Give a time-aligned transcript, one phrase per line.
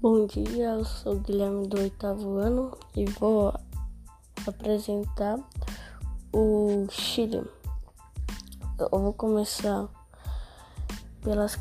[0.00, 3.52] Bom dia, eu sou Guilherme do oitavo ano e vou
[4.46, 5.40] apresentar
[6.32, 7.42] o Chile.
[8.78, 9.88] Eu vou começar
[11.20, 11.56] pelas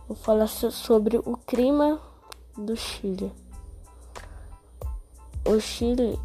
[0.06, 2.00] Vou falar sobre o clima
[2.56, 3.32] do Chile.
[5.44, 6.16] O Chile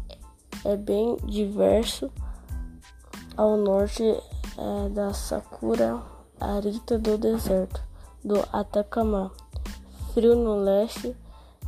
[0.64, 2.12] é bem diverso.
[3.36, 6.00] Ao norte é da Sakura
[6.38, 7.82] arita do deserto
[8.24, 9.32] do Atacama,
[10.14, 11.16] frio no leste,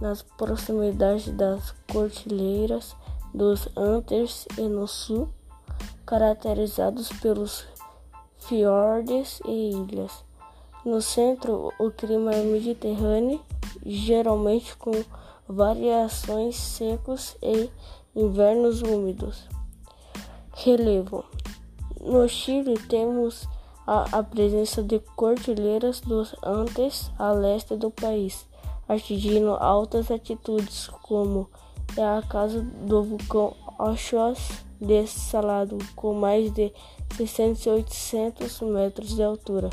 [0.00, 2.94] nas proximidades das cordilheiras
[3.34, 5.28] dos Andes e no sul,
[6.06, 7.73] caracterizados pelos
[8.46, 10.24] fiordes e ilhas.
[10.84, 13.40] No centro, o clima é mediterrâneo,
[13.84, 14.92] geralmente com
[15.48, 17.70] variações secos e
[18.14, 19.48] invernos úmidos.
[20.52, 21.24] Relevo:
[22.00, 23.48] No Chile temos
[23.86, 28.46] a, a presença de cordilheiras dos Andes a leste do país,
[28.88, 31.48] atingindo altas altitudes, como
[31.96, 36.72] é a casa do vulcão Oxós de Salado, com mais de
[37.16, 39.70] 600 e 800 metros de altura,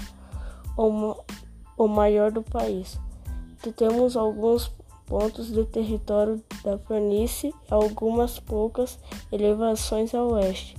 [0.78, 3.00] o, maior do país.
[3.76, 4.72] Temos alguns
[5.06, 9.00] pontos de território da planície e algumas poucas
[9.32, 10.78] elevações a oeste.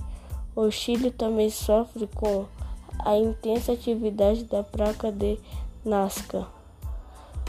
[0.55, 2.45] O Chile também sofre com
[2.99, 5.37] a intensa atividade da placa de
[5.83, 6.47] Nazca,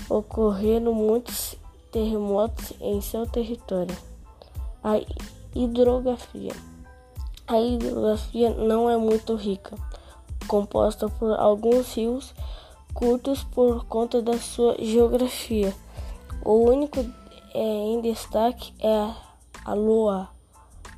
[0.08, 1.56] ocorrendo muitos
[1.92, 3.96] terremotos em seu território.
[4.82, 5.00] A
[5.54, 6.52] hidrografia
[7.46, 9.76] a hidrografia não é muito rica,
[10.46, 12.34] composta por alguns rios
[12.94, 15.74] curtos por conta da sua geografia.
[16.44, 17.00] O único
[17.52, 19.12] é, em destaque é
[19.64, 20.28] a Lua,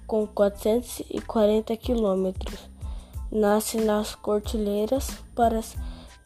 [0.06, 2.68] com 440 quilômetros.
[3.32, 5.60] Nasce nas cordilheiras para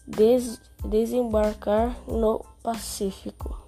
[0.06, 3.58] des desembarcar no Pacífico.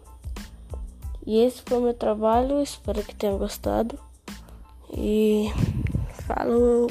[1.25, 3.99] E esse foi meu trabalho, espero que tenham gostado.
[4.93, 5.51] E
[6.27, 6.89] Falou!